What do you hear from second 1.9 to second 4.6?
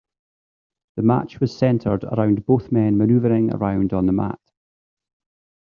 around both men maneuvering around on the mat.